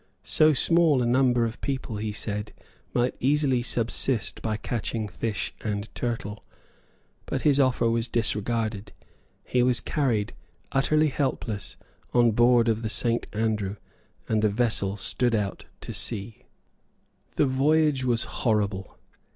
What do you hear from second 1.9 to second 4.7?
he said, might easily subsist by